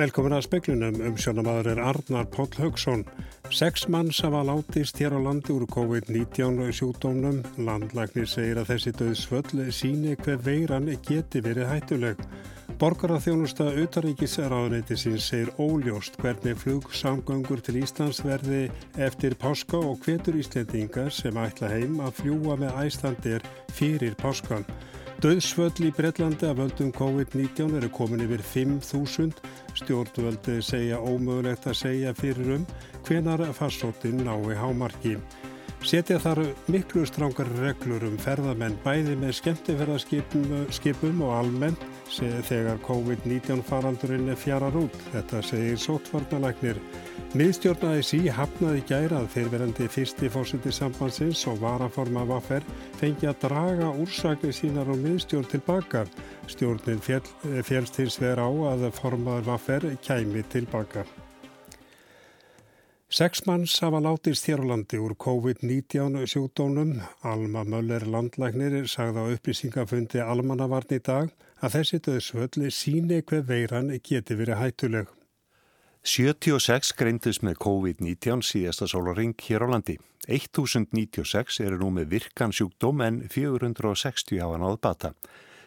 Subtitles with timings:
[0.00, 3.02] Velkomin að speklunum um sjónamaður er Arnar Póll Haugsson.
[3.52, 7.42] Seks manns hafa látist hér á landi úr COVID-19 sjúkdómnum.
[7.60, 12.22] Landlæknir segir að þessi döðsvöll síni hver veiran geti verið hættuleg.
[12.80, 21.36] Borgararþjónusta utaríkisraðuneytisins segir óljóst hvernig flugsamgöngur til Íslands verði eftir páska og hvetur Íslendingar sem
[21.36, 23.44] ætla heim að fljúa með æslandir
[23.76, 24.64] fyrir páskan.
[25.20, 29.34] Döðsvöll í Breitlandi af völdum COVID-19 eru komin yfir 5.000.
[29.80, 32.66] Stjórnvöldi segja ómögulegt að segja fyrir um
[33.08, 35.14] hvenar farsóttin nái hámarki.
[35.80, 44.32] Setja þar miklu strángar reglur um ferðamenn bæði með skemmtifærðarskipum og almennt þegar COVID-19 faraldurinn
[44.32, 44.96] er fjarar út.
[45.12, 46.80] Þetta segir sótvarnalæknir.
[47.38, 52.66] Miðstjórnaði sí hafnaði gærað fyrirverandi fyrsti fórsiti sambansins og varaforma vaffer
[52.98, 56.04] fengi að draga úrsakni sínar og miðstjórn tilbaka.
[56.50, 61.06] Stjórnin fjælst hins vera á að formaður vaffer kæmi tilbaka.
[63.10, 66.92] Seks manns hafa látist hér á landi úr COVID-19 sjúkdónum.
[67.26, 73.92] Alma Möller landlæknir sagði á upplýsingafundi almannavarn í dag að þessi döðsvöldi síni hver veiran
[74.00, 75.10] geti verið hættuleg.
[76.00, 79.98] 76 greindist með COVID-19 síðasta sólaring hér á landi.
[80.28, 85.12] 1096 eru nú með virkan sjúkdóm en 460 hafa náðu bata.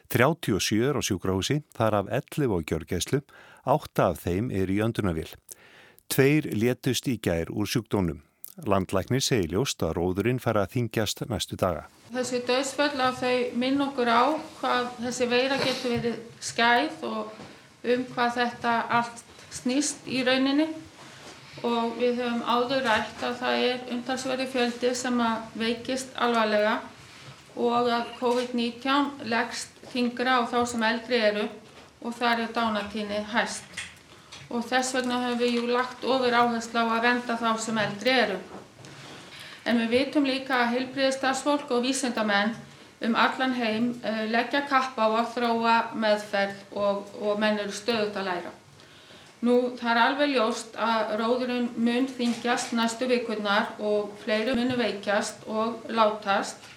[0.10, 3.22] 37 er á sjúkrahúsi, þar af 11 á gjörgæslu,
[3.66, 5.30] 8 af þeim er í öndunavil.
[6.10, 8.24] Tveir létust í gær úr sjúkdónum.
[8.62, 11.88] Landlæknir segi ljóst að róðurinn fara að þingjast næstu daga.
[12.14, 14.24] Þessi döðsföll að þau minn okkur á
[14.60, 17.34] hvað þessi veira getur verið skæð og
[17.94, 19.24] um hvað þetta allt
[19.54, 20.68] snýst í rauninni
[21.64, 26.80] og við höfum áður rætt að það er umtalsverði fjöldi sem að veikist alvarlega
[27.56, 31.48] og að COVID-19 leggst þingra á þá sem eldri eru
[32.04, 33.66] og þar er dánatíni hæst.
[34.50, 38.18] Og þess vegna höfum við jú lagt ofur áherslu á að venda þá sem eldri
[38.26, 38.40] eru.
[39.66, 42.56] En við vitum líka að heilbriðistarsfólk og vísendamenn
[43.04, 48.20] um allan heim eh, leggja kappa á að þróa meðferð og, og menn eru stöðut
[48.20, 48.52] að læra.
[49.44, 55.44] Nú það er alveg ljóst að róðurinn mun þingjast næstu vikurnar og fleiri munu veikjast
[55.52, 56.70] og látast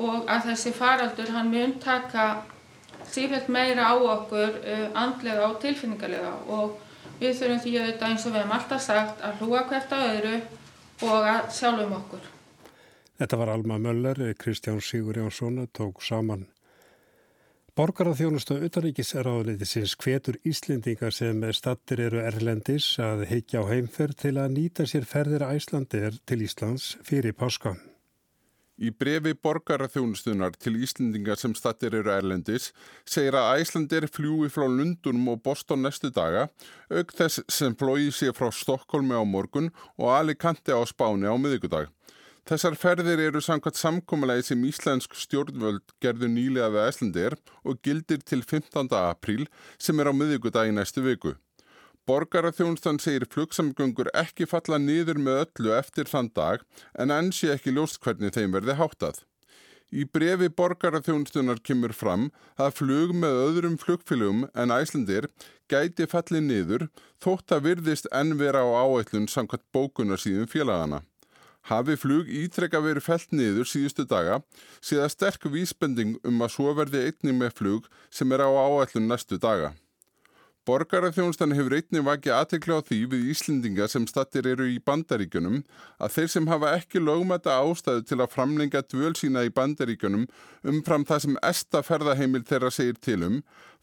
[0.00, 2.28] og að þessi faraldur hann mun taka
[3.12, 6.78] sífælt meira á okkur uh, andlega og tilfinningarlega og
[7.20, 10.34] við þurfum því auðvitað eins og við hefum alltaf sagt að hlúa hvert á öðru
[11.02, 12.28] og að sjálfum okkur.
[13.18, 16.46] Þetta var Alma Möller, Kristján Sigur Jónsson tók saman
[17.78, 24.86] Borgararþjónustu utaríkisráðleitisins hvetur Íslendingar sem stattir eru erlendis að heikja á heimferð til að nýta
[24.90, 27.76] sér ferðir æslandir til Íslands fyrir páska.
[28.78, 32.68] Í brefi borgararþjónustunar til Íslendingar sem stattir eru erlendis
[33.02, 36.46] segir að æslandir fljúi frá Lundunum og Boston næstu daga,
[36.86, 41.90] auk þess sem flói sér frá Stokkólmi á morgun og Alicante á Spáni á miðugudag.
[42.48, 48.46] Þessar ferðir eru samkvæmt samkómalagi sem Íslensk stjórnvöld gerðu nýlega við Æslandir og gildir til
[48.46, 48.88] 15.
[48.94, 49.44] apríl
[49.76, 51.34] sem er á miðugudag í næstu viku.
[52.08, 56.62] Borgararþjónustan segir flugsamgöngur ekki falla niður með öllu eftir þann dag
[56.96, 59.18] en ensi ekki ljóst hvernig þeim verði háttað.
[59.92, 65.28] Í brefi borgararþjónustunar kemur fram að flug með öðrum flugfélugum en Æslandir
[65.68, 66.84] gæti fallið niður
[67.24, 71.02] þótt að virðist enn vera á áætlun samkvæmt bókunarsýðum félagana.
[71.68, 74.40] Hafi flug ítrekka verið felt niður síðustu daga
[74.80, 79.36] síða sterk vísbending um að svo verði einnig með flug sem er á áætlun næstu
[79.36, 79.74] daga.
[80.68, 85.62] Borgararþjónustan hefur einnig vakið aðtekla á því við Íslendinga sem stattir eru í bandaríkunum
[85.96, 90.26] að þeir sem hafa ekki lögmæta ástæðu til að framlenga dvöl sína í bandaríkunum
[90.68, 93.38] umfram það sem esta ferðaheimil þeirra segir til um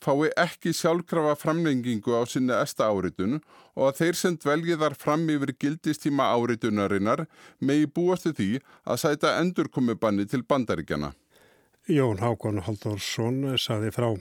[0.05, 3.39] fái ekki sjálfkrafa framlengingu á sinni esta áritun
[3.73, 7.25] og að þeir sem dvelgiðar fram yfir gildistíma áritunarinnar
[7.65, 8.51] megi búastu því
[8.85, 11.15] að sæta endurkomibanni til bandaríkjana.
[11.89, 14.13] Jón Hákon Halldórsson saði frá.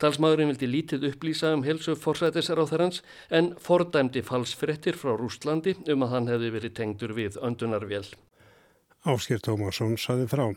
[0.00, 6.30] Talsmaðurinn vildi lítið upplýsa um helsu forsætisráþarans en fordæmdi falsfrettir frá Rústlandi um að hann
[6.32, 8.06] hefði verið tengdur við öndunarvél.
[9.04, 10.48] Ásker Tómasson saði frá.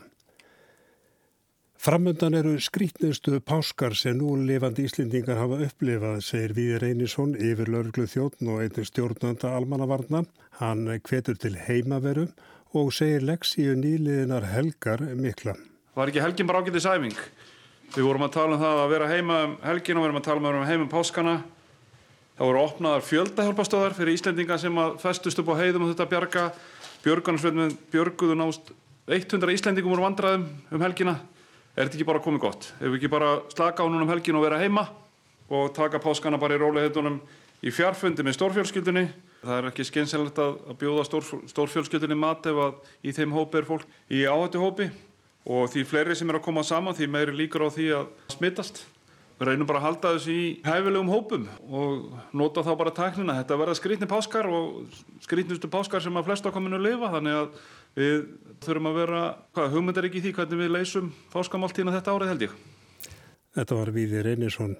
[1.80, 8.04] Framöndan eru skrítnustu páskar sem nú lifandi Íslendingar hafa upplifað, segir Víði Reynisson yfir lörglu
[8.04, 10.20] þjóttn og einnig stjórnanda almannavarna.
[10.58, 12.26] Hann hvetur til heimaveru
[12.76, 15.56] og segir leksíu nýliðinar helgar mikla.
[15.96, 17.16] Var ekki helgin bara ágætið sæfing?
[17.96, 20.28] Við vorum að tala um það að vera heima um helgin og við vorum að
[20.28, 21.36] tala um að vera heima um páskana.
[22.36, 26.46] Það voru opnaðar fjöldahjálpastöðar fyrir Íslendinga sem að festust upp á heiðum og þetta bjarga.
[27.08, 28.72] Björgunarsveitnum björguðu nást
[29.08, 31.22] 100 Íslendingum úr vandraðum um helgina.
[31.80, 32.66] Er þetta ekki bara komið gott?
[32.76, 34.82] Ef við ekki bara slaka á núna um helgin og vera heima
[35.48, 37.14] og taka páskana bara í róliðheitunum
[37.64, 39.06] í fjárfundi með stórfjölskyldunni.
[39.40, 43.68] Það er ekki skynselegt að bjóða stór, stórfjölskyldunni mat ef að í þeim hópi er
[43.70, 44.90] fólk í áhættu hópi
[45.48, 48.82] og því fleiri sem er að koma saman því meiri líkur á því að smittast.
[49.40, 53.38] Reynum bara að halda þessu í hæfilegum hópum og nota þá bara tæknina.
[53.38, 57.62] Þetta verða skrítni páskar og skrítnustu páskar sem að flest ákominu lifa þannig að
[57.96, 58.18] við
[58.66, 59.22] þurfum að vera,
[59.56, 62.60] hvað hugmyndar ekki í því hvernig við leysum páskamáltína þetta árið held ég.
[63.56, 64.76] Þetta var Víði Reynisson.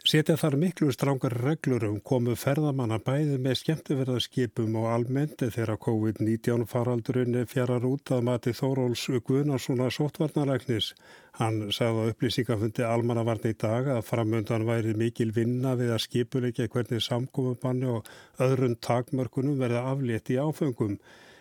[0.00, 6.64] Setja þar miklu strángar reglur um komu ferðamanna bæði með skemmtiverðarskipum og almendi þegar COVID-19
[6.70, 10.94] faraldurinn fjarar út að mati Þóróls Guðnarssona sótvarnaræknis.
[11.36, 16.70] Hann sagði á upplýsingafundi almannavarni í dag að framöndan væri mikil vinna við að skipuleika
[16.72, 18.08] hvernig samkomiðbanni og
[18.40, 20.96] öðrun takmörkunum verða aflétt í áfengum.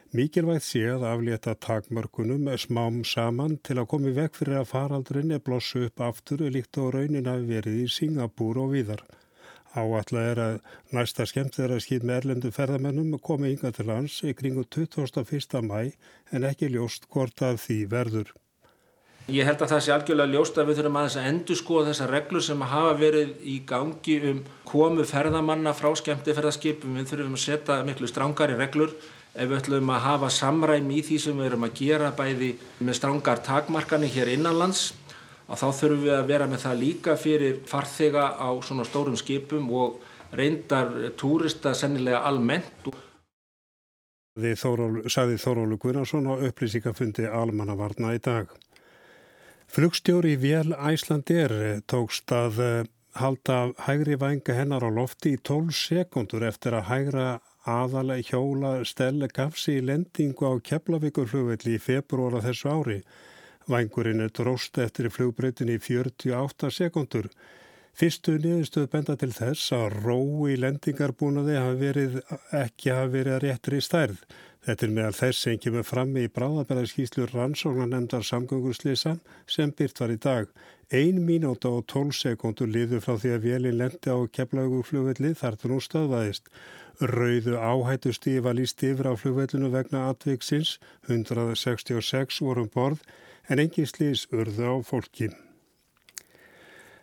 [0.09, 5.44] Mikilvægt sé að aflétta takmörkunum smám saman til að komi vekk fyrir að faraldurinn er
[5.45, 9.03] blossu upp aftur líkt og raunin hafi verið í Singapúr og víðar.
[9.77, 10.57] Áallega er að
[10.97, 15.61] næsta skemmt er að skýt með erlendu ferðamennum komi yngan til lands kringu 21.
[15.61, 15.94] mæ
[16.33, 18.33] en ekki ljóst hvort að því verður.
[19.29, 22.13] Ég held að það sé algjörlega ljóst að við þurfum aðeins að endur skoða þessar
[22.15, 26.97] reglur sem hafa verið í gangi um komu ferðamanna frá skemmtiferðarskipum.
[26.97, 28.97] Við þurfum að setja miklu strángari reglur
[29.33, 32.97] ef við ætlum að hafa samræmi í því sem við erum að gera bæði með
[32.97, 34.89] strángar takmarkani hér innanlands
[35.49, 39.69] að þá þurfum við að vera með það líka fyrir farþega á svona stórum skipum
[39.73, 39.99] og
[40.35, 42.89] reyndar túrista sennilega almennt.
[44.39, 44.61] Þið
[45.09, 48.51] sagði Þórólu Guðnarsson á upplýsingafundi almannavarna í dag.
[49.69, 51.51] Flugstjóri Vél Æslandir
[51.89, 52.61] tókst að
[53.19, 57.27] halda hægri vænga hennar á lofti í 12 sekundur eftir að hægra
[57.69, 63.00] aðalega hjóla Stelle gafsi í lendingu á Keflavíkurflugvelli í februara þessu ári.
[63.69, 67.30] Vængurinn er dróst eftir flugbreytin í 48 sekundur.
[68.00, 70.19] Fyrstu niðurstöð benda til þess að ró
[70.50, 72.19] í lendingarbúnaði hafi verið,
[72.56, 74.22] ekki hafi verið að réttri stærð.
[74.69, 79.18] Þetta er meðal þess sem kemur fram í bráðabæðarskíslu rannsóknar nefndar samgöngurslisan
[79.50, 80.51] sem byrt var í dag.
[80.94, 85.74] Ein mínúta og 12 sekundur liður frá því að vélinn lendi á Keflavíkurflugvelli þar til
[85.74, 86.54] hún stöðvaðist.
[87.01, 90.77] Rauðu áhættustífi var líst yfir á flugvellinu vegna atviksins,
[91.10, 93.01] 166 vorum borð
[93.50, 95.34] en engin slís urðu á fólki.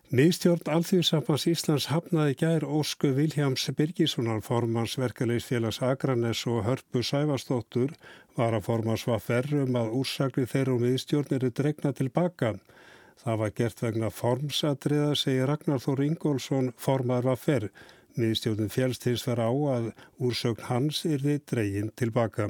[0.07, 7.91] Miðstjórn Alþjóðsambans Íslands hafnaði gær Ósku Viljáms Birgissonar formans verkefliðsfélags Akranes og Hörpu Sæfastóttur
[8.37, 12.53] var að formans var ferrum að úrsakli þeirra og miðstjórn eru dregna tilbaka.
[13.19, 17.67] Það var gert vegna formsadriða, segir Ragnar Þór Ingólfsson, formar var ferr.
[18.15, 19.91] Miðstjórnum fjálst hins vera á að
[20.23, 22.47] úrsögn hans er þið dreygin tilbaka.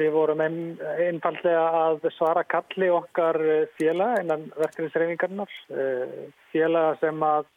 [0.00, 5.56] Við vorum einfallega að svara kalli okkar eh, félag innan verkefnisreifingarnar.
[5.76, 6.12] Eh,
[6.54, 7.48] félaga sem að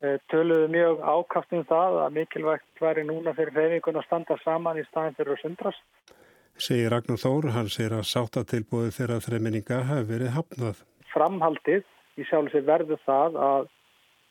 [0.00, 4.80] eh, töluðu mjög ákaft um það að mikilvægt væri núna fyrir reyfingun að standa saman
[4.80, 6.14] í staðin fyrir að sundrast.
[6.58, 10.80] Segir Ragnar Þór, hann segir að sáttatilbúið þeirra þreiminninga hafi verið hafnað.
[11.12, 11.84] Framhaldið
[12.18, 13.74] í sjálf sér verður það að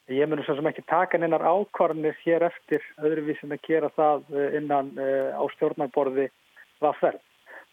[0.07, 4.93] Ég munum svo sem ekki taka hennar ákvarðinir hér eftir öðruvísin að gera það innan
[4.95, 6.29] á stjórnarborði
[6.79, 7.17] Vaffer.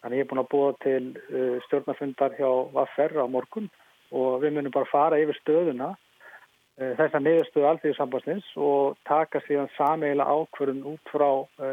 [0.05, 3.71] Þannig ég er búin að búa til uh, stjórnarfundar hjá Vaffer á morgun
[4.13, 10.29] og við munum bara fara yfir stöðuna uh, þessar niðurstöðu alþjóðsambansins og taka síðan sameila
[10.29, 11.27] ákvarðin út frá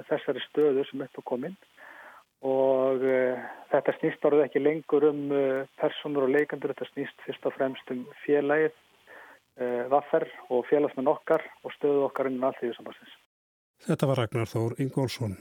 [0.09, 1.59] þessari stöðu sem upp er komin.
[2.43, 3.05] Og
[3.71, 5.21] þetta snýst árið ekki lengur um
[5.79, 8.73] personur og leikandur, þetta snýst fyrst og fremst um félagið
[9.61, 13.19] uh, vaffer og félagsmenn okkar og stöðu okkar innan allt því sambansins.
[13.83, 15.37] Þetta var Ragnar Þór Ingólfsson.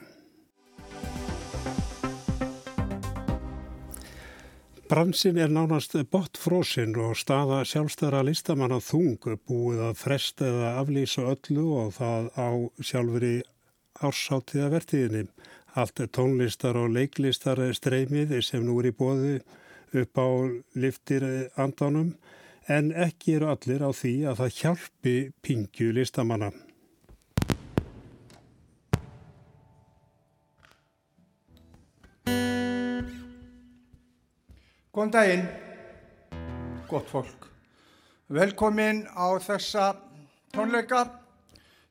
[4.92, 11.64] Bransin er nánast botfrósin og staða sjálfstæðra listamanna þung búið að fresta eða aflýsa öllu
[11.80, 12.50] og það á
[12.90, 13.38] sjálfur í
[14.04, 15.30] ársáttiða vertiðinni.
[15.80, 19.38] Allt tónlistar og leiklistar streymið sem nú er í bóðu
[20.02, 20.28] upp á
[20.76, 21.24] liftir
[21.56, 22.12] andanum
[22.68, 26.52] en ekki eru allir á því að það hjálpi pingju listamanna.
[34.92, 35.46] Góðan daginn,
[36.92, 37.46] gott fólk.
[38.28, 39.86] Velkomin á þessa
[40.52, 41.06] tónleika.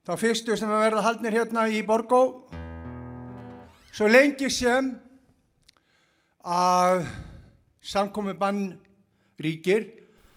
[0.05, 2.21] Það fyrstu sem að verða haldnir hérna í Borgó.
[3.97, 4.93] Svo lengi sem
[6.45, 7.07] að
[7.81, 8.63] samkomi bann
[9.41, 9.89] ríkir.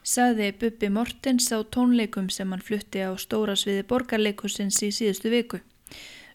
[0.08, 5.60] Saði Bubi Mortens á tónleikum sem hann flutti á stóra sviði borgarleikusins í síðustu viku.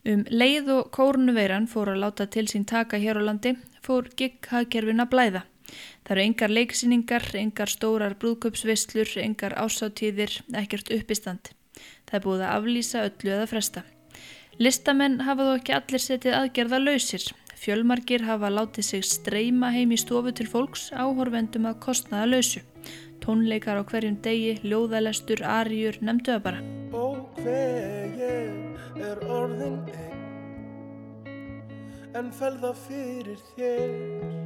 [0.05, 5.09] Um leið og kórnuveiran fór að láta til sín taka hér á landi fór gigghagkerfin
[5.09, 5.49] að blæða.
[6.05, 11.53] Það eru engar leiksýningar, engar stórar brúðköpsvislur, engar ásáttíðir, ekkert uppistand.
[12.09, 13.85] Það er búið að aflýsa öllu eða fresta.
[14.59, 17.29] Listamenn hafa þó ekki allir setið aðgerða lausir.
[17.59, 22.63] Fjölmarkir hafa látið sig streyma heim í stofu til fólks áhorfendum að kostnaða lausu.
[23.23, 26.63] Tónleikar á hverjum degi, ljóðalestur, ariur, nefndu það bara.
[26.95, 27.07] Ó
[27.43, 30.19] hver ég er orðin einn
[32.19, 34.38] en felða fyrir þér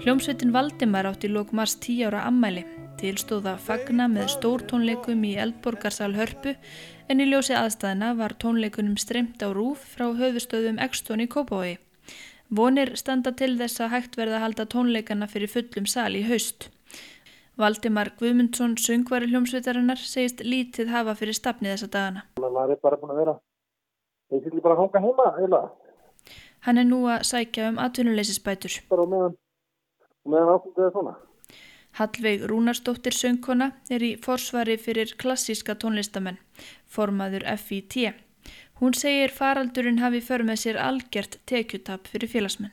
[0.00, 2.66] Hljómsveitin Valdimar átti lók mars 10 ára ammæli,
[3.00, 6.52] tilstóða fagna með stór tónleikum í Eldborgarsal Hörpu
[7.08, 11.78] en í ljósi aðstæðina var tónleikunum streymt á rúf frá höfustöðum Ekstón í Kópavogi.
[12.52, 16.68] Vonir standa til þess að hægt verða að halda tónleikana fyrir fullum sal í haust.
[17.56, 22.28] Valdimar Guðmundsson, söngvari hljómsveitarinnar, segist lítið hafa fyrir stafni þessa dagana.
[22.36, 23.38] Það er bara búin að vera,
[24.28, 25.79] það er bara að hanga heima, eiginlega.
[26.66, 28.80] Hann er nú að sækja um atvinnuleysisbætur.
[28.92, 29.36] Bara meðan,
[30.28, 31.14] meðan ákveðið svona.
[31.98, 36.38] Hallveig Rúnarsdóttir söngkona er í forsvari fyrir klassíska tónlistamenn,
[36.86, 37.96] formaður FIT.
[38.80, 42.72] Hún segir faraldurinn hafi för með sér algjört tekjutap fyrir félagsmenn.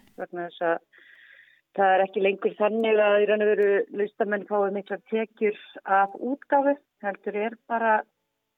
[1.77, 5.58] Það er ekki lengur þannig að í raun og veru listamenn fáið mikla tekjur
[5.98, 6.74] af útgafu.
[7.06, 7.98] Heldur er bara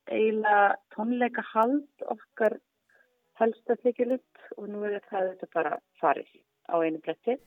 [0.08, 2.56] eiginlega tónleika hald okkar
[3.42, 6.30] helst að þykja lutt og nú er þetta bara farið
[6.70, 7.38] á einu bretti.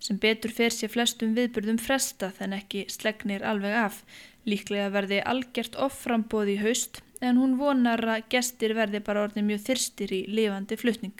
[0.00, 4.00] Sem betur fer sér flestum viðbyrðum fresta þann ekki slegnir alveg af.
[4.48, 9.64] Líklega verði algjört offrambóð í haust en hún vonar að gestir verði bara orðin mjög
[9.66, 11.18] þyrstir í lifandi flutning.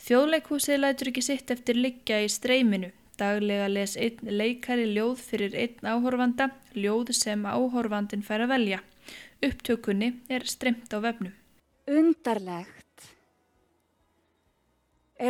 [0.00, 2.90] Þjóðleikhúsið lætur ekki sitt eftir liggja í streyminu.
[3.20, 8.80] Daglega les einn leikari ljóð fyrir einn áhorfanda, ljóð sem áhorfandin fær að velja.
[9.44, 11.34] Upptökunni er streymt á vefnum.
[11.88, 12.89] Undarlegt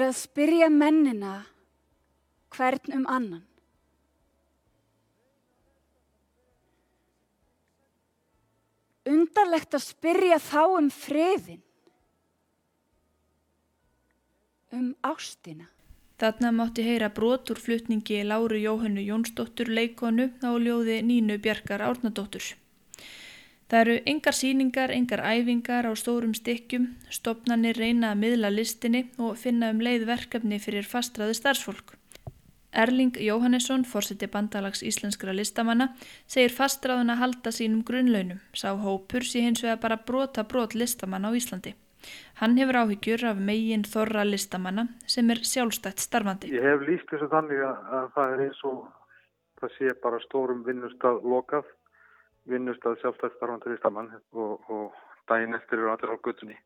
[0.00, 1.34] er að spyrja mennina
[2.54, 3.46] hvern um annan.
[9.10, 11.60] Undarlegt að spyrja þá um friðin,
[14.76, 15.66] um ástina.
[16.20, 22.44] Þarna mátti heyra brotur flutningi Láru Jóhannu Jónsdóttur leikonu á ljóði Nínu Bjarkar Árnadóttur.
[23.70, 29.36] Það eru engar síningar, engar æfingar á stórum stykkjum, stopnarnir reyna að miðla listinni og
[29.38, 31.92] finna um leið verkefni fyrir fastraði starfsfólk.
[32.74, 35.92] Erling Jóhannesson, fórseti bandalags íslenskra listamanna,
[36.26, 41.30] segir fastraðun að halda sínum grunnlaunum, sá hópur sé hins vega bara brota brot listamanna
[41.30, 41.76] á Íslandi.
[42.42, 46.50] Hann hefur áhyggjur af megin þorra listamanna sem er sjálfstætt starfandi.
[46.50, 48.82] Ég hef líst þessu þannig að það er eins og
[49.62, 51.22] það sé bara stórum vinnustad
[52.50, 54.92] lokað vinnustad sjálfstætt starfandur í stamann og, og
[55.28, 56.56] daginn eftir eru allir á guttunni.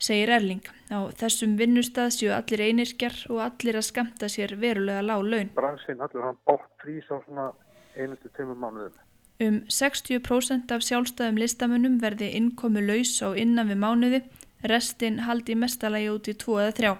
[0.00, 5.22] Segir Erling, á þessum vinnustad séu allir einirkjar og allir að skamta sér verulega lág
[5.22, 5.50] laun.
[5.54, 7.52] Bransinn allir hann bótt frís á svona
[7.96, 8.96] einustu tömum mánuðum.
[9.40, 14.22] Um 60% af sjálfstæðum listamönnum verði innkomu laus á innan við mánuði,
[14.64, 16.96] restinn haldi mestalagi út í 2 eða 3.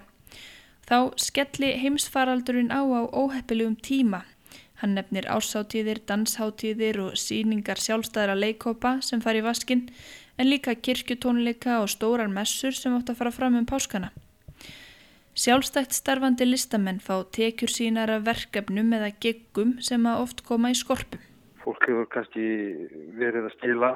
[0.89, 4.25] Þá skelli heimsfaraldurinn á á óheppilegum tíma
[4.81, 9.83] Hann nefnir ásáttíðir, dansháttíðir og síningar sjálfstæðra leikópa sem fari í vaskinn
[10.41, 14.09] en líka kirkjutónleika og stórar messur sem átt að fara fram um páskana.
[15.37, 20.79] Sjálfstætt starfandi listamenn fá tekjur sínar af verkefnum eða geggum sem að oft koma í
[20.79, 21.21] skorpum.
[21.61, 22.47] Fólk hefur kannski
[23.21, 23.91] verið að stila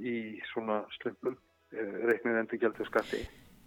[0.00, 0.16] í
[0.54, 1.36] svona slumpum,
[1.76, 3.22] eh, reiknið endur gæltu skatti.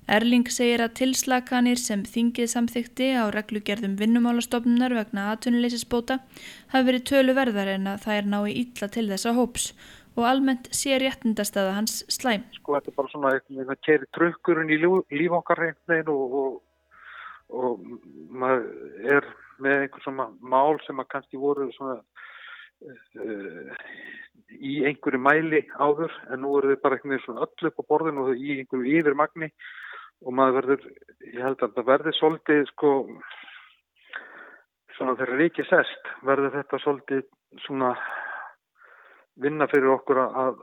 [0.10, 6.17] Erling segir að tilslakanir sem þingið samþykti á reglugerðum vinnumálastofnunar vegna aðtunuleysisbóta
[6.74, 9.72] hafi verið tölu verðar en að það er nái illa til þessa hóps
[10.17, 12.43] og almennt sé réttindastæða hans slæm.
[12.58, 16.58] Sko þetta er bara svona eitthvað að keri trökkurinn í líf okkar reyndin og, og,
[17.62, 17.86] og
[18.27, 18.65] maður
[19.20, 19.29] er
[19.62, 23.86] með einhver svona mál sem að kannski voru svona uh,
[24.60, 27.89] í einhverju mæli áður en nú eru þau bara einhvern veginn svona öll upp á
[27.93, 29.51] borðinu og í einhverju yfirmagni
[30.22, 30.84] og maður verður,
[31.34, 32.92] ég held að það verður svolítið sko
[34.98, 37.24] svona þegar ríkið sest verður þetta svolítið
[37.66, 37.92] svona
[39.42, 40.62] vinna fyrir okkur að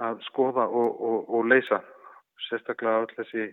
[0.00, 1.80] að skoða og, og, og leysa
[2.46, 3.48] sérstaklega all þessi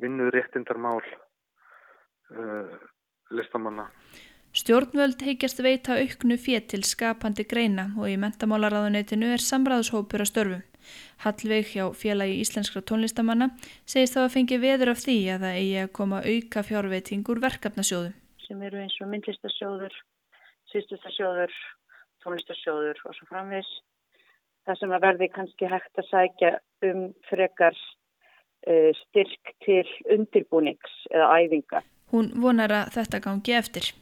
[0.00, 2.72] vinnuð réttindarmál uh,
[3.36, 3.90] listamanna
[4.54, 10.58] Stjórnvöld heikjast veita auknu fétt til skapandi greina og í mentamálaráðuneytinu er samræðshópur að störfu.
[11.24, 13.50] Hallveig hjá félagi íslenskra tónlistamanna
[13.84, 18.12] segist þá að fengi veður af því að það eigi að koma auka fjárveitingur verkefnasjóðu.
[18.44, 19.96] Sem eru eins og myndlistasjóður,
[20.72, 21.56] sýstustasjóður,
[22.24, 23.72] tónlistasjóður og svo framvis.
[24.64, 26.54] Það sem að verði kannski hægt að sækja
[26.88, 31.84] um frekar uh, styrk til undirbúnings eða æfinga.
[32.14, 33.92] Hún vonar að þetta gangi eftir.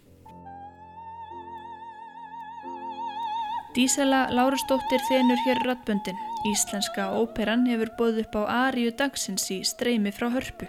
[3.73, 6.32] Dísela Lárusdóttir þenur hér rattböndin.
[6.43, 10.67] Íslenska óperan hefur bóð upp á Ariu dagsins í streymi frá hörpu.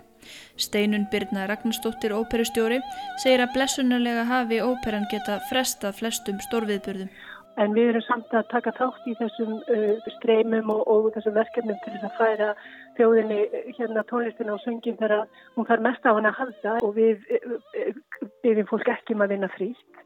[0.63, 2.77] Steinun Birna Ragnarsdóttir óperustjóri
[3.23, 7.09] segir að blessunarlega hafi óperan geta frestað flestum stórviðburðum.
[7.57, 11.81] En við erum samt að taka þátt í þessum uh, streymum og, og þessum verkefnum
[11.81, 12.53] til þess að færa
[12.99, 15.25] þjóðinni uh, hérna tónlistina og söngin þegar
[15.57, 19.25] hún fær mest á hann að halda og við uh, uh, byrjum fólk ekki um
[19.25, 20.03] að vinna fríst.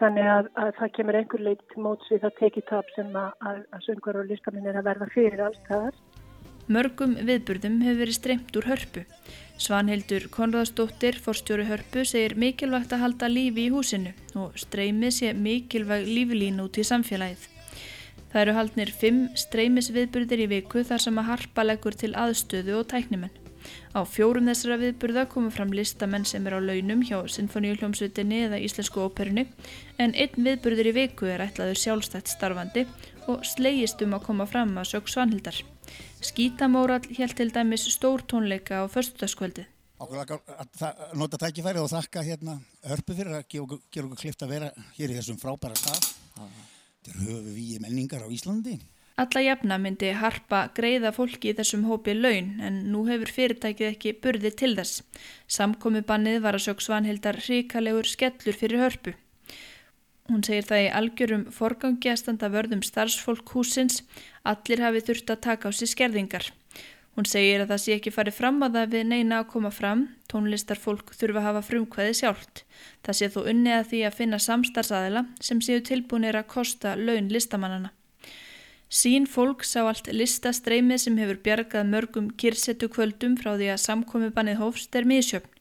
[0.00, 3.32] Þannig að, að það kemur einhver leit til móts við það tekið tap sem að,
[3.50, 5.98] að, að söngur og listaminn er að verða fyrir alls þar.
[6.70, 9.02] Mörgum viðburðum hefur verið streymt úr hörpu.
[9.60, 16.06] Svanhildur Konradsdóttir, forstjóri hörpu, segir mikilvægt að halda lífi í húsinu og streymið sé mikilvæg
[16.08, 17.48] lífilín út í samfélagið.
[18.30, 22.88] Það eru haldnir fimm streymisviðburðir í viku þar sem að harpa leggur til aðstöðu og
[22.94, 23.39] tæknimenn.
[23.96, 29.02] Á fjórum þessara viðburða komu fram listamenn sem er á launum hjá Sinfoníuljómsvitinni eða Íslensku
[29.04, 29.46] óperunni
[29.98, 32.86] en einn viðburður í viku er ætlaður sjálfstætt starfandi
[33.30, 35.60] og slegist um að koma fram að sög svanhildar.
[36.20, 39.66] Skítamórall held til dæmis stór tónleika á förstutaskvöldi.
[40.00, 42.54] Okkur að nota tækifæri og þakka hérna
[42.88, 43.66] hörpu fyrir að gera
[44.06, 46.06] okkur klift að vera hér í þessum frábæra stað.
[47.00, 48.78] Þetta er höfu við menningar á Íslandi.
[49.20, 54.14] Alla jafna myndi harpa greiða fólki í þessum hópi laun en nú hefur fyrirtækið ekki
[54.24, 55.02] burði til þess.
[55.56, 59.12] Samkomibannið var að sög Svanhildar ríkalegur skellur fyrir hörpu.
[60.30, 64.00] Hún segir það í algjörum forgangi að standa vörðum starfsfólk húsins,
[64.46, 66.48] allir hafi þurft að taka á sér skerðingar.
[67.18, 70.08] Hún segir að það sé ekki farið fram að það við neina að koma fram,
[70.32, 72.64] tónlistarfólk þurfa að hafa frumkvæði sjálft.
[73.04, 77.28] Það sé þó unni að því að finna samstarfsaðila sem séu tilbúinir að kosta laun
[77.28, 77.90] listamannana.
[78.90, 84.30] Sín fólk sá allt listastreymið sem hefur bjargað mörgum kyrsetu kvöldum frá því að samkomi
[84.34, 85.52] bannið hófst er misjöfn.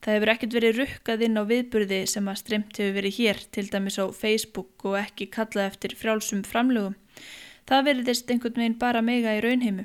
[0.00, 3.66] Það hefur ekkert verið rukkað inn á viðburði sem að streymt hefur verið hér, til
[3.68, 6.96] dæmis á Facebook og ekki kallað eftir frjálsum framlögum.
[7.68, 9.84] Það veriðist einhvern veginn bara mega í raunheimu.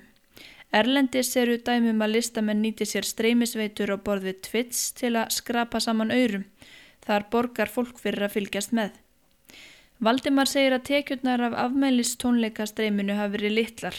[0.72, 5.84] Erlendis eru dæmum að listamenn nýti sér streymisveitur á borð við Twits til að skrapa
[5.84, 6.48] saman aurum.
[7.04, 8.96] Þar borgar fólk fyrir að fylgjast með.
[10.02, 13.98] Valdimar segir að tekjurnar af afmælistónleikastreyminu hafi verið litlar,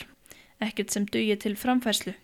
[0.59, 2.17] ekkert sem dugir til framfæslu.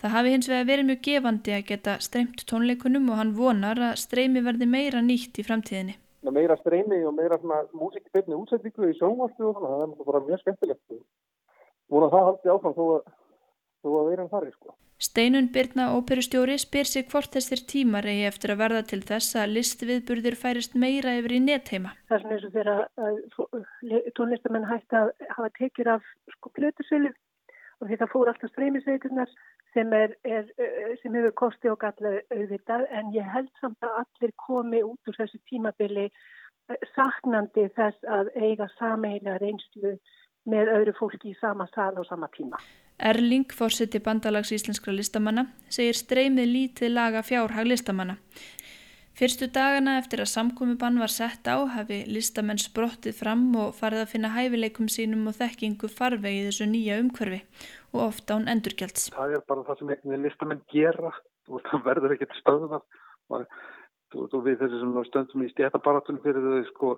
[0.00, 4.00] Það hafi hins vega verið mjög gefandi að geta streymt tónleikunum og hann vonar að
[4.00, 5.98] streymi verði meira nýtt í framtíðinni.
[6.32, 7.36] Meira streymi og meira
[7.76, 10.98] músikbyrni útsettingu í sjónvartu og það er mjög skemmtilegt.
[11.92, 13.12] Vona það haldi áfram þó að,
[13.88, 14.76] þó að vera en farið sko.
[14.98, 19.52] Steinun Birna óperustjóri spyr sig hvort þessir tímar eigi eftir að verða til þess að
[19.54, 21.92] listviðburðir færist meira yfir í netteima.
[22.10, 22.78] Það er svona
[23.12, 27.12] eins og þegar tónlistamenn hætti að hafa tekjur af sko plötusölu
[27.78, 29.30] og það fór alltaf streymisveiturnar
[29.76, 30.50] sem, er, er,
[31.02, 35.18] sem hefur kosti og galla auðvitað en ég held samt að allir komi út úr
[35.20, 36.08] þessu tímabili
[36.96, 39.94] saknandi þess að eiga sameila reynslu
[40.46, 42.60] með öðru fólki í sama sal og sama tíma.
[42.98, 48.18] Erling, fórseti bandalags íslenskra listamanna, segir streymið lítið laga fjárhag listamanna.
[49.18, 54.12] Fyrstu dagana eftir að samkomiðbann var sett á hafi listamenn sprottið fram og farið að
[54.12, 57.40] finna hæfileikum sínum og þekkingu farvegi í þessu nýja umhverfi
[57.96, 59.08] og ofta án endurgjalds.
[59.16, 61.10] Það er bara það sem listamenn gera
[61.50, 62.86] og það verður ekkert stöðunar
[63.34, 66.92] og við þessi sem stöndum í stjætabaratunum fyrir þau sko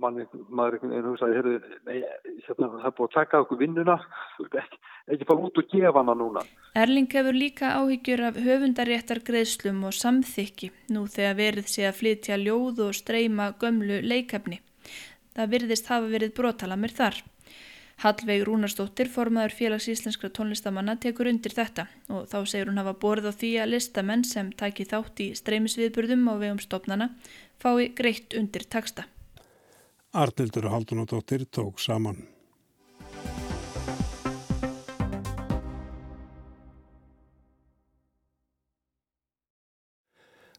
[0.00, 1.36] mann, maður einhvern veginn hugsaði,
[2.46, 3.96] hérna, það er búið að taka okkur vinnuna,
[4.46, 4.80] ekki,
[5.14, 6.42] ekki fara út og gefa hana núna.
[6.76, 12.40] Erling hefur líka áhyggjur af höfundaréttar greiðslum og samþykki nú þegar verið sé að flytja
[12.42, 14.60] ljóð og streyma gömlu leikefni.
[15.36, 17.24] Það virðist hafa verið brotalamir þar.
[18.04, 23.30] Hallveig Rúnarsdóttir, formaður félags íslenskra tónlistamanna, tekur undir þetta og þá segir hún hafa borð
[23.30, 27.14] á því að listamenn sem taki þátt í streymisviðburðum á vegum stopnana
[27.56, 29.08] fái greitt undir taksta.
[30.16, 32.16] Arnildur Haldunadóttir tók saman.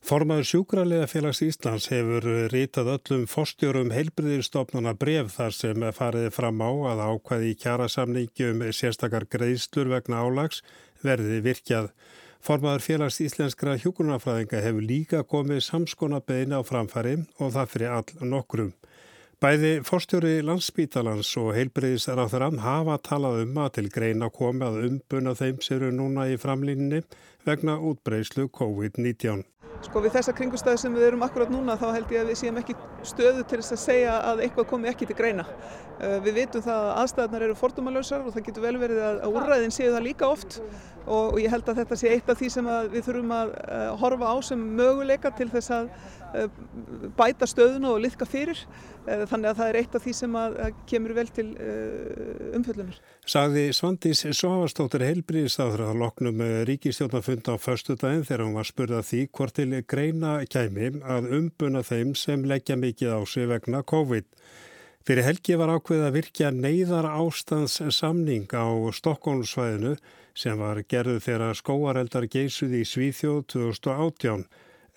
[0.07, 6.71] Formaður sjúkralega félags Íslands hefur rítað öllum fórstjórum heilbriðirstofnana bref þar sem fariði fram á
[6.93, 10.61] að ákvæði í kjærasamningi um sérstakar greiðslur vegna álags
[11.01, 11.89] verði virkjað.
[12.45, 18.29] Formaður félags íslenskra hjúkurnafræðinga hefur líka komið samskona beina á framfæri og það fyrir all
[18.37, 18.71] nokkrum.
[19.37, 25.59] Bæði fórstjóri landsbítalans og heilbriðisráþurann hafa talað um að til greina komi að umbuna þeim
[25.61, 27.03] sem eru núna í framlýninni
[27.45, 29.45] vegna útbreyslu COVID-19.
[29.85, 32.57] Sko við þessa kringustæði sem við erum akkurat núna þá held ég að við séum
[32.63, 32.73] ekki
[33.05, 35.45] stöðu til þess að segja að eitthvað komi ekki til greina.
[36.01, 39.75] Uh, við vitum það að aðstæðarnar eru fordómalösar og það getur vel verið að úrræðin
[39.77, 40.63] séu það líka oft
[41.05, 44.33] og ég held að þetta sé eitt af því sem við þurfum að uh, horfa
[44.33, 45.91] á sem möguleika til þess að
[47.17, 48.59] bæta stöðuna og liðka fyrir.
[49.07, 50.57] Þannig að það er eitt af því sem að
[50.89, 51.47] kemur vel til
[52.57, 52.99] umfjöldunar.
[53.27, 59.23] Sagði Svandís Svavastóttir heilbríðisáður að loknum ríkistjónafund á förstu daginn þegar hún var spurðað því
[59.31, 64.27] hvort til greina kæmi að umbuna þeim sem leggja mikið á sig vegna COVID.
[65.07, 69.93] Fyrir helgi var ákveð að virkja neyðar ástands samning á Stokkónsvæðinu
[70.35, 74.43] sem var gerðu þegar skóareldar geysuði í Svíþjóð 2018.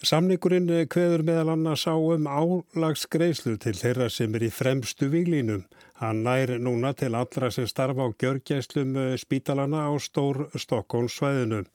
[0.00, 5.66] Samningurinn kveður meðal annars á um álagsgreislu til þeirra sem er í fremstu výlínum.
[6.00, 11.68] Hann nær núna til allra sem starfa á gjörgæslum spítalana á stór Stokkónsvæðinu.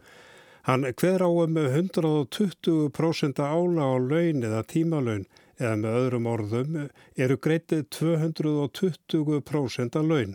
[0.65, 5.29] Hann hver á um 120% ála á laun eða tímalöun
[5.61, 10.33] eða með öðrum orðum eru greitið 220% af laun.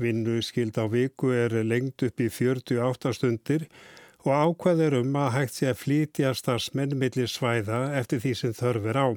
[0.00, 3.76] Vinnu skild á viku er lengt upp í 48 stundir og
[4.32, 9.08] ákveður um að hægt sé að flytja starfsmenn millir svæða eftir því sem þörfur á.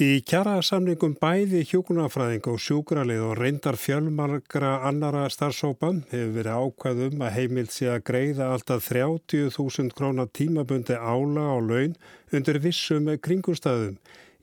[0.00, 7.24] Í kjara samningum bæði hjókunarfræðing og sjúkralið og reyndar fjölmarkra annara starfsópan hefur verið ákvæðum
[7.26, 11.98] að heimilt sé að greiða alltaf 30.000 krónar tímabundi ála á laun
[12.32, 13.98] undir vissum kringustæðum.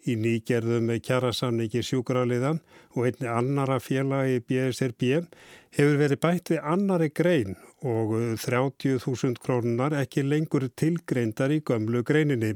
[0.06, 2.62] Í nýgerðum kjara samningi sjúkraliðan
[2.94, 5.26] og einni annara félagi BSRB
[5.74, 12.56] hefur verið bætt við annari grein og 30.000 krónar ekki lengur tilgreindar í gömlu greininni.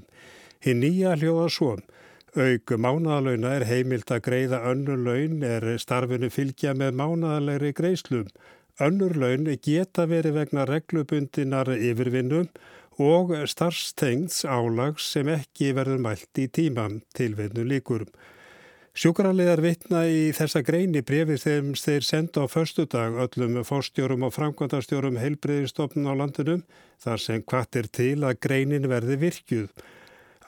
[0.61, 1.83] Hinn nýja hljóða svon.
[2.31, 8.29] Auk mánaðalauna er heimilt að greiða önnur laun er starfinu fylgja með mánaðalegri greiðslum.
[8.79, 12.47] Önnur laun geta verið vegna reglubundinar yfirvinnum
[13.01, 18.07] og starfstengts álags sem ekki verður mælt í tíman tilvinnu líkur.
[18.91, 24.33] Sjúkrarlegar vitna í þessa greini brefið þeim þeir senda á förstu dag öllum fórstjórum og
[24.35, 26.65] framkvæmtastjórum heilbreyðistofnun á landinum
[26.99, 29.69] þar sem er til að greinin verði virkjuð.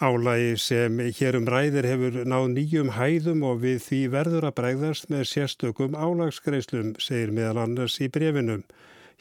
[0.04, 5.08] Álægi sem hér um ræðir hefur náð nýjum hæðum og við því verður að bregðast
[5.08, 8.66] með sérstökum álagsgreislum, segir meðal annars í brefinum.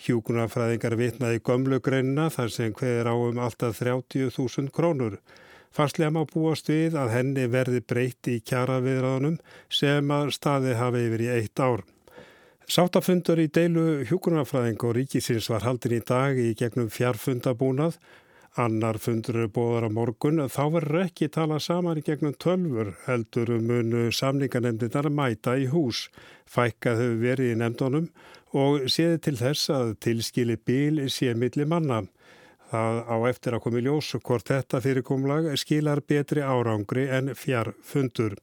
[0.03, 5.21] Hjúkunarfræðingar vitnaði gömlugreinina þar sem hverjir á um alltaf 30.000 krónur.
[5.73, 9.39] Farslega má búast við að henni verði breytt í kjara viðræðunum
[9.73, 11.85] sem að staði hafi yfir í eitt ár.
[12.69, 17.99] Sáttafundur í deilu hjúkunarfræðing og ríkisins var haldin í dag í gegnum fjarfundabúnað
[18.61, 23.49] Annar fundur eru bóðar á morgun, þá verður ekki tala saman í gegnum tölfur heldur
[23.65, 26.11] munu samningarnemndinar mæta í hús.
[26.45, 28.11] Fækkað hefur verið í nefndunum
[28.53, 32.03] og séði til þess að tilskili bíl sé milli manna.
[32.73, 38.39] Það á eftir að komi ljós hvort þetta fyrirkomlag skilar betri árangri en fjár fundur.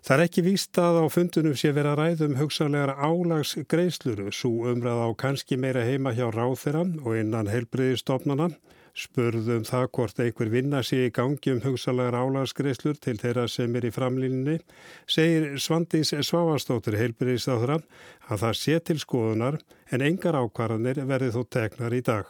[0.00, 5.04] Það er ekki víst að á fundunum sé vera ræðum hugsanlegar álags greiðsluru, svo umræð
[5.04, 8.48] á kannski meira heima hjá ráþirann og innan heilbriðistofnana
[8.96, 13.86] spurðum það hvort einhver vinna sé í gangi um hugsalega álagsgreislur til þeirra sem er
[13.86, 14.58] í framlýninni,
[15.06, 17.80] segir Svandís Svavastóttir heilbyrðistáðra
[18.28, 22.26] að það sé til skoðunar en engar ákvarðanir verði þó tegnar í dag.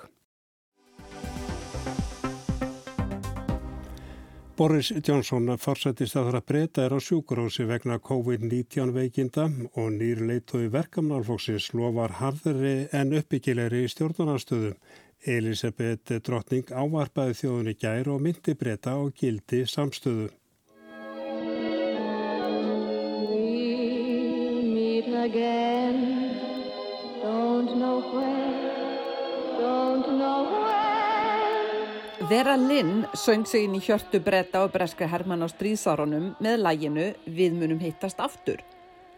[4.61, 10.21] Boris Johnson forsættist að það að breyta er á sjúkurósi vegna COVID-19 veikinda og nýr
[10.29, 14.77] leitói verkamnálfóksins lofar harðri en uppbyggilegri í stjórnarnarstöðum.
[15.25, 20.29] Elisabeth Drottning ávarpaði þjóðunni gær og myndi breyta á gildi samstöðu.
[27.23, 30.70] don't know where, don't know where.
[32.31, 37.07] Vera Lynn söng sig inn í hjörtu bretta og breska Hermann á stríðsárunum með læginu
[37.27, 38.61] Við munum hittast aftur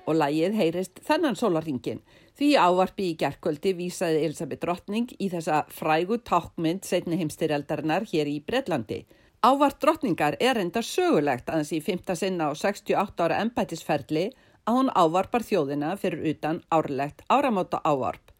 [0.09, 2.01] og lægið heyrist þennan sólaringin
[2.41, 8.39] því ávarpi í gerkvöldi vísaði Elisabeth Drottning í þessa frægu tákmynd setni heimstyrjaldarinnar hér í
[8.49, 9.03] Breitlandi.
[9.45, 12.17] Ávart drottningar er enda sögulegt aðeins í 5.
[12.17, 14.31] sinna og 68 ára embætisferli
[14.65, 18.32] að hún ávarpar þjóðina fyrir utan árlegt áramóta ávarp.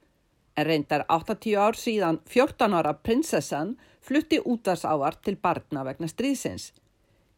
[0.57, 6.73] En reyndar 80 ár síðan 14 ára prinsessan flutti útars ávarp til barna vegna stríðsins.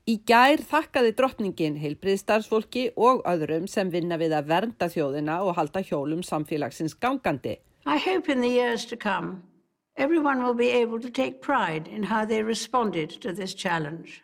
[0.05, 5.81] Í gær þakkaði drottningin heilbriðstarfsfólki og öðrum sem vinna við að vernda þjóðina og halda
[5.81, 7.57] hjólum samfélagsins gangandi.
[7.87, 9.43] I hope in the years to come
[9.97, 14.23] everyone will be able to take pride in how they responded to this challenge.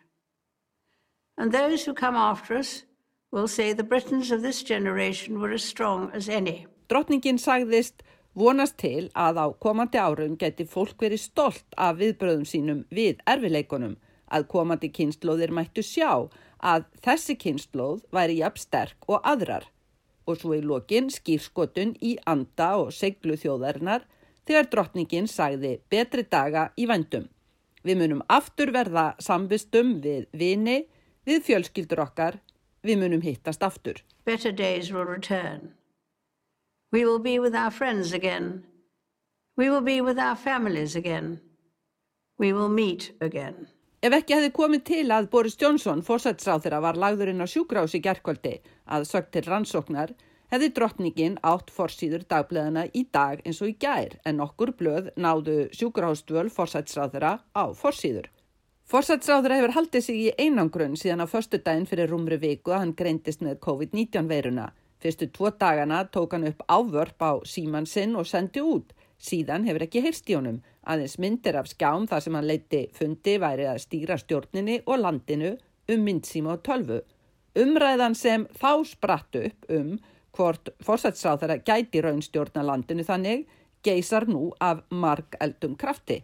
[1.37, 2.83] And those who come after us
[3.31, 6.67] will say the Britons of this generation were as strong as any.
[6.89, 8.03] Drottningin sagðist
[8.37, 13.97] vonast til að á komandi árum geti fólk verið stolt af viðbröðum sínum við erfileikunum
[14.31, 16.29] að komandi kynnslóðir mættu sjá
[16.61, 19.67] að þessi kynnslóð væri jafn sterk og aðrar
[20.29, 24.05] og svo í lokin skýrskotun í anda og seglu þjóðarinnar
[24.47, 27.27] þegar drottningin sagði betri daga í vandum.
[27.83, 30.85] Við munum aftur verða sambistum við vini,
[31.25, 32.37] við fjölskyldur okkar,
[32.85, 34.03] við munum hittast aftur.
[34.25, 35.73] Better days will return.
[36.91, 38.65] We will be with our friends again.
[39.55, 41.39] We will be with our families again.
[42.37, 43.67] We will meet again.
[44.03, 48.01] Ef ekki hefði komið til að Boris Johnson, fórsætsráð þeirra, var lagðurinn á sjúkrás í
[48.03, 48.57] gerðkvöldi
[48.91, 50.11] að sögt til rannsóknar,
[50.51, 55.57] hefði drottningin átt forsýður dagbleðana í dag eins og í gær en okkur blöð náðu
[55.77, 58.27] sjúkrahástvöl fórsætsráðara á forsýður.
[58.91, 62.97] Fórsætsráðara hefur haldið sig í einangrunn síðan á förstu daginn fyrir rúmri viku að hann
[62.99, 64.71] greintist með COVID-19 veiruna.
[65.01, 68.93] Fyrstu tvo dagana tók hann upp ávörp á síman sinn og sendi út.
[69.17, 70.61] Síðan hefur ekki heyrst í honum.
[70.85, 75.55] Aðeins myndir af skjám þar sem hann leiti fundi væri að stýra stjórninni og landinu
[75.89, 77.01] um myndsíma og tölvu.
[77.57, 79.95] Umræðan sem þá spratt upp um
[80.37, 83.47] hvort fórsætsráðara gæti raunstjórna landinu þannig
[83.83, 86.21] geysar nú af marg eldum krafti.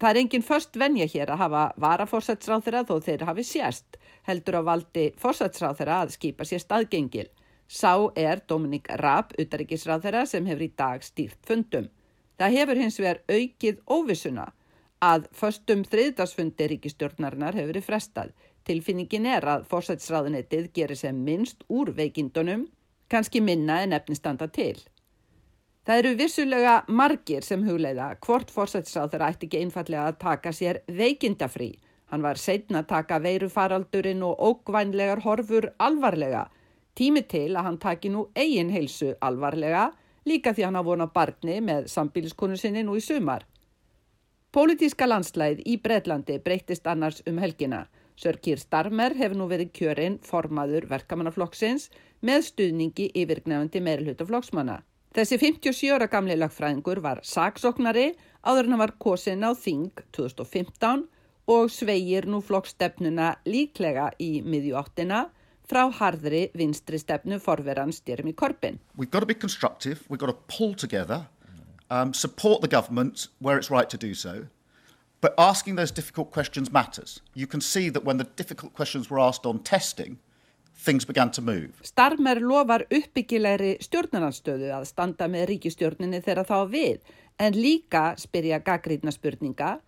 [0.00, 4.62] Það er enginn först venja hér að hafa varafórsætsráðara þó þeir hafi sérst, heldur á
[4.66, 7.28] valdi fórsætsráðara að skipa sér staðgengil.
[7.68, 11.88] Sá er Dominik Raab, utaríkisráðara sem hefur í dag stýrt fundum.
[12.38, 14.50] Það hefur hins vegar aukið óvissuna
[15.04, 18.32] að förstum þriðdagsfundi ríkistjórnarinnar hefur verið frestað.
[18.64, 22.66] Tilfinningin er að fórsætsráðunettið gerir sem minnst úr veikindunum,
[23.12, 24.78] kannski minna en efnistanda til.
[25.84, 31.74] Það eru vissulega margir sem hugleiða hvort fórsætsráður ætti ekki einfallega að taka sér veikindafrí.
[32.08, 36.46] Hann var setna að taka veirufaraldurinn og ógvænlegar horfur alvarlega.
[36.94, 39.88] Tími til að hann taki nú eigin heilsu alvarlega,
[40.26, 43.42] líka því hann hafa vonað barni með sambíliskonu sinni nú í sumar.
[44.54, 47.88] Pólitíska landslæð í Breitlandi breytist annars um helgina.
[48.14, 51.88] Sörkir Starmer hefur nú verið kjörinn formaður verkamannaflokksins
[52.22, 54.76] með stuðningi yfirgnefandi meirulhuta flokksmanna.
[55.14, 58.12] Þessi 57 ára gamli lagfræðingur var saksóknari
[58.46, 61.08] áður en hann var kosin á Þing 2015
[61.50, 65.26] og sveigir nú flokkstefnuna líklega í miðjúáttina
[65.68, 68.78] frá harðri vinstri stefnu forverans Jeremy Corbyn.
[68.96, 71.26] We've got to be constructive, we've got to pull together,
[71.90, 74.46] um, support the government where it's right to do so,
[75.20, 77.20] but asking those difficult questions matters.
[77.34, 80.18] You can see that when the difficult questions were asked on testing,
[80.76, 81.80] things began to move.
[81.82, 86.98] Starmer lofar uppbyggilegri stjórnarnarstöðu að standa með ríkistjórninni þegar þá við,
[87.40, 89.78] en líka spyrja gaggrítna spurninga.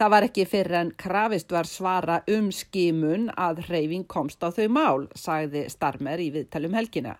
[0.00, 4.68] Það var ekki fyrir en krafist var svara um skimun að hreyfing komst á þau
[4.72, 7.18] mál, sagði Starmer í viðtalum helgina.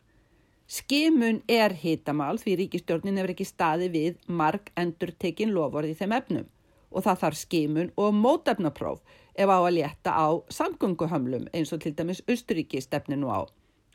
[0.72, 6.14] Skimun er hitamál því ríkistjórnin hefur ekki staði við marg endur tekin lofórið í þeim
[6.16, 6.48] efnum
[6.92, 9.02] og það þarf skimun og mótefnapróf
[9.34, 13.44] ef á að létta á samgönguhamlum eins og til dæmis Östuríki stefni nú á.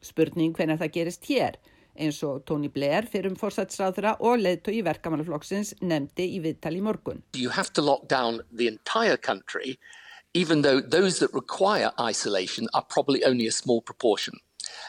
[0.01, 1.57] Spurning hvernig það gerist hér
[1.99, 6.85] eins og Tony Blair fyrir um fórsætsráðra og leðtó í verkamannaflokksins nefndi í viðtali í
[6.85, 7.23] morgun.
[7.35, 9.77] You have to lock down the entire country
[10.33, 14.35] even though those that require isolation are probably only a small proportion.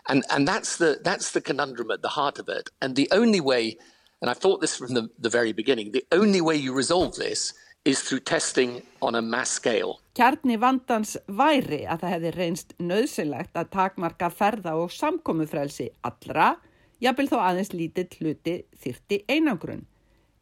[0.08, 2.68] And, and that's, the, that's the conundrum at the heart of it.
[2.82, 3.78] And the only way,
[4.20, 7.54] and I've thought this from the, the very beginning, the only way you resolve this
[7.84, 10.00] is through testing on a mass scale.
[10.18, 16.56] Kjarni vandans væri að það hefði reynst nöðsynlegt að takmarka ferða og samkomufrelsi allra,
[17.02, 19.86] jafnvel þó aðeins lítill hluti þyrti einangrun.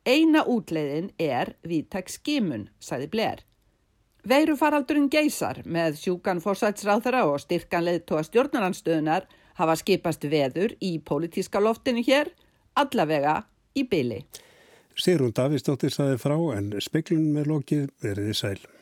[0.07, 3.43] Eina útleiðin er viðtak skimun, sagði Blair.
[4.27, 9.27] Veirufaraldurinn geysar með sjúkan fórsætsráðara og styrkanleið tóa stjórnaranstöðunar
[9.59, 12.33] hafa skipast veður í pólitíska loftinu hér,
[12.75, 14.25] allavega í byli.
[14.97, 18.76] Sigrun Davísdóttir saði frá en speiklunum er lokið veriði sæl.